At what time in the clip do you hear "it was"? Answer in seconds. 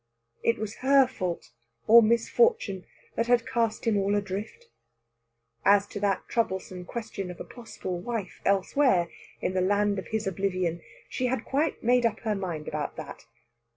0.41-0.77